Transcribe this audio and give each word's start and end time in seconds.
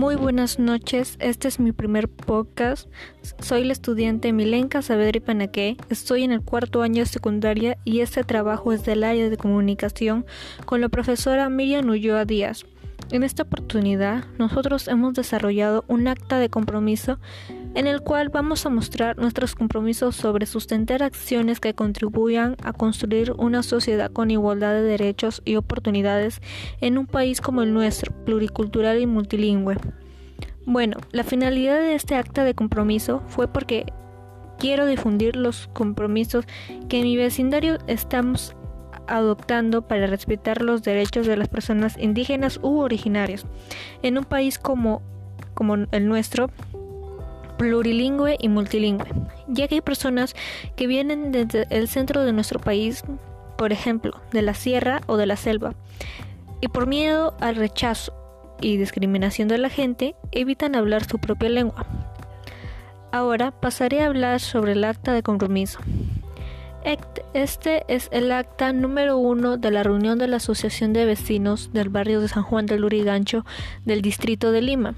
Muy 0.00 0.16
buenas 0.16 0.58
noches, 0.58 1.18
este 1.20 1.46
es 1.46 1.60
mi 1.60 1.72
primer 1.72 2.08
podcast. 2.08 2.88
Soy 3.40 3.64
la 3.64 3.74
estudiante 3.74 4.32
Milenka 4.32 4.80
Saavedra 4.80 5.20
Panaque, 5.20 5.76
estoy 5.90 6.22
en 6.22 6.32
el 6.32 6.40
cuarto 6.40 6.80
año 6.80 7.02
de 7.02 7.06
secundaria 7.06 7.76
y 7.84 8.00
este 8.00 8.24
trabajo 8.24 8.72
es 8.72 8.82
del 8.86 9.04
área 9.04 9.28
de 9.28 9.36
comunicación 9.36 10.24
con 10.64 10.80
la 10.80 10.88
profesora 10.88 11.50
Miriam 11.50 11.86
Ulloa 11.90 12.24
Díaz. 12.24 12.64
En 13.10 13.24
esta 13.24 13.42
oportunidad, 13.42 14.24
nosotros 14.38 14.88
hemos 14.88 15.12
desarrollado 15.12 15.84
un 15.86 16.08
acta 16.08 16.38
de 16.38 16.48
compromiso 16.48 17.18
en 17.74 17.86
el 17.86 18.00
cual 18.00 18.28
vamos 18.28 18.66
a 18.66 18.70
mostrar 18.70 19.16
nuestros 19.18 19.54
compromisos 19.54 20.16
sobre 20.16 20.46
sustentar 20.46 21.02
acciones 21.02 21.60
que 21.60 21.74
contribuyan 21.74 22.56
a 22.62 22.72
construir 22.72 23.32
una 23.32 23.62
sociedad 23.62 24.10
con 24.10 24.30
igualdad 24.30 24.72
de 24.72 24.82
derechos 24.82 25.42
y 25.44 25.56
oportunidades 25.56 26.40
en 26.80 26.98
un 26.98 27.06
país 27.06 27.40
como 27.40 27.62
el 27.62 27.72
nuestro, 27.72 28.12
pluricultural 28.24 29.00
y 29.00 29.06
multilingüe. 29.06 29.76
Bueno, 30.66 30.98
la 31.12 31.24
finalidad 31.24 31.80
de 31.80 31.94
este 31.94 32.16
acta 32.16 32.44
de 32.44 32.54
compromiso 32.54 33.22
fue 33.28 33.48
porque 33.48 33.86
quiero 34.58 34.86
difundir 34.86 35.36
los 35.36 35.68
compromisos 35.72 36.44
que 36.88 36.98
en 36.98 37.04
mi 37.04 37.16
vecindario 37.16 37.78
estamos 37.86 38.54
adoptando 39.06 39.88
para 39.88 40.06
respetar 40.06 40.62
los 40.62 40.82
derechos 40.82 41.26
de 41.26 41.36
las 41.36 41.48
personas 41.48 41.96
indígenas 41.98 42.60
u 42.62 42.78
originarias 42.78 43.46
en 44.02 44.18
un 44.18 44.24
país 44.24 44.58
como, 44.58 45.02
como 45.54 45.74
el 45.74 46.06
nuestro, 46.06 46.50
plurilingüe 47.60 48.38
y 48.40 48.48
multilingüe, 48.48 49.04
ya 49.46 49.68
que 49.68 49.74
hay 49.74 49.80
personas 49.82 50.34
que 50.76 50.86
vienen 50.86 51.30
desde 51.30 51.66
el 51.68 51.88
centro 51.88 52.24
de 52.24 52.32
nuestro 52.32 52.58
país, 52.58 53.04
por 53.58 53.70
ejemplo, 53.70 54.18
de 54.32 54.40
la 54.40 54.54
sierra 54.54 55.02
o 55.06 55.18
de 55.18 55.26
la 55.26 55.36
selva, 55.36 55.74
y 56.62 56.68
por 56.68 56.86
miedo 56.86 57.36
al 57.38 57.56
rechazo 57.56 58.14
y 58.62 58.78
discriminación 58.78 59.46
de 59.46 59.58
la 59.58 59.68
gente, 59.68 60.14
evitan 60.32 60.74
hablar 60.74 61.04
su 61.04 61.18
propia 61.18 61.50
lengua. 61.50 61.84
Ahora 63.12 63.50
pasaré 63.50 64.00
a 64.00 64.06
hablar 64.06 64.40
sobre 64.40 64.72
el 64.72 64.82
acta 64.82 65.12
de 65.12 65.22
compromiso. 65.22 65.80
Este 67.34 67.84
es 67.88 68.08
el 68.10 68.32
acta 68.32 68.72
número 68.72 69.18
uno 69.18 69.58
de 69.58 69.70
la 69.70 69.82
reunión 69.82 70.18
de 70.18 70.28
la 70.28 70.36
Asociación 70.38 70.94
de 70.94 71.04
Vecinos 71.04 71.74
del 71.74 71.90
barrio 71.90 72.22
de 72.22 72.28
San 72.28 72.42
Juan 72.42 72.64
del 72.64 72.80
Lurigancho 72.80 73.44
del 73.84 74.00
Distrito 74.00 74.50
de 74.50 74.62
Lima. 74.62 74.94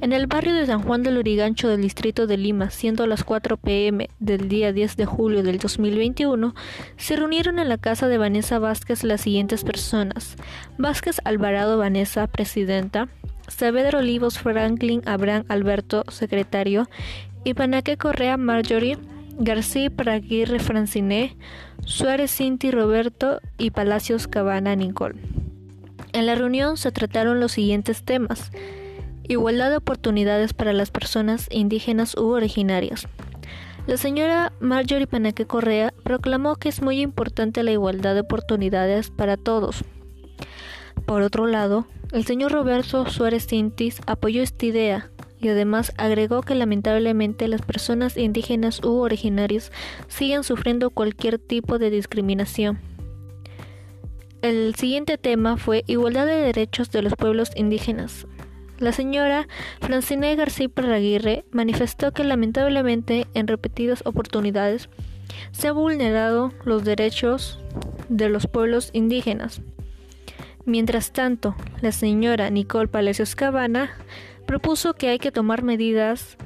En 0.00 0.12
el 0.12 0.26
barrio 0.26 0.54
de 0.54 0.66
San 0.66 0.82
Juan 0.82 1.02
del 1.02 1.16
Lurigancho 1.16 1.68
del 1.68 1.82
Distrito 1.82 2.26
de 2.26 2.36
Lima, 2.36 2.70
siendo 2.70 3.06
las 3.06 3.24
4 3.24 3.56
pm 3.56 4.08
del 4.18 4.48
día 4.48 4.72
10 4.72 4.96
de 4.96 5.06
julio 5.06 5.42
del 5.42 5.58
2021, 5.58 6.54
se 6.96 7.16
reunieron 7.16 7.58
en 7.58 7.68
la 7.68 7.78
casa 7.78 8.08
de 8.08 8.18
Vanessa 8.18 8.58
Vázquez 8.58 9.04
las 9.04 9.20
siguientes 9.20 9.64
personas: 9.64 10.36
Vázquez 10.78 11.20
Alvarado 11.24 11.76
Vanessa, 11.78 12.26
presidenta, 12.26 13.08
Saavedra 13.48 13.98
Olivos 13.98 14.38
Franklin 14.38 15.02
Abraham 15.06 15.44
Alberto, 15.48 16.04
secretario, 16.08 16.88
y 17.44 17.54
Panaque 17.54 17.96
Correa 17.96 18.36
Marjorie, 18.36 18.98
García 19.38 19.90
Praguirre 19.90 20.58
Franciné, 20.58 21.36
Suárez 21.84 22.30
Cinti 22.30 22.70
Roberto 22.70 23.40
y 23.58 23.70
Palacios 23.70 24.28
Cabana 24.28 24.76
Nicole. 24.76 25.16
En 26.12 26.26
la 26.26 26.34
reunión 26.34 26.76
se 26.76 26.92
trataron 26.92 27.40
los 27.40 27.52
siguientes 27.52 28.02
temas. 28.02 28.50
Igualdad 29.30 29.70
de 29.70 29.76
oportunidades 29.76 30.54
para 30.54 30.72
las 30.72 30.90
personas 30.90 31.46
indígenas 31.52 32.16
u 32.16 32.30
originarias. 32.30 33.06
La 33.86 33.96
señora 33.96 34.52
Marjorie 34.58 35.06
Panaque 35.06 35.46
Correa 35.46 35.94
proclamó 36.02 36.56
que 36.56 36.68
es 36.68 36.82
muy 36.82 37.00
importante 37.00 37.62
la 37.62 37.70
igualdad 37.70 38.14
de 38.14 38.22
oportunidades 38.22 39.10
para 39.12 39.36
todos. 39.36 39.84
Por 41.06 41.22
otro 41.22 41.46
lado, 41.46 41.86
el 42.10 42.26
señor 42.26 42.50
Roberto 42.50 43.08
Suárez 43.08 43.46
Cintis 43.46 44.00
apoyó 44.08 44.42
esta 44.42 44.66
idea, 44.66 45.12
y 45.40 45.48
además 45.48 45.92
agregó 45.96 46.42
que 46.42 46.56
lamentablemente 46.56 47.46
las 47.46 47.62
personas 47.62 48.16
indígenas 48.16 48.80
u 48.82 48.98
originarias 48.98 49.70
siguen 50.08 50.42
sufriendo 50.42 50.90
cualquier 50.90 51.38
tipo 51.38 51.78
de 51.78 51.90
discriminación. 51.90 52.80
El 54.42 54.74
siguiente 54.74 55.18
tema 55.18 55.56
fue 55.56 55.84
igualdad 55.86 56.26
de 56.26 56.34
derechos 56.34 56.90
de 56.90 57.02
los 57.02 57.14
pueblos 57.14 57.52
indígenas. 57.54 58.26
La 58.80 58.92
señora 58.92 59.46
Francine 59.82 60.34
García 60.36 60.70
Parraguirre 60.70 61.44
manifestó 61.50 62.12
que 62.12 62.24
lamentablemente 62.24 63.26
en 63.34 63.46
repetidas 63.46 64.02
oportunidades 64.06 64.88
se 65.52 65.68
han 65.68 65.74
vulnerado 65.74 66.50
los 66.64 66.82
derechos 66.82 67.60
de 68.08 68.30
los 68.30 68.46
pueblos 68.46 68.88
indígenas. 68.94 69.60
Mientras 70.64 71.12
tanto, 71.12 71.54
la 71.82 71.92
señora 71.92 72.48
Nicole 72.48 72.88
Palacios 72.88 73.34
Cabana 73.34 73.90
propuso 74.46 74.94
que 74.94 75.10
hay 75.10 75.18
que 75.18 75.30
tomar 75.30 75.62
medidas 75.62 76.38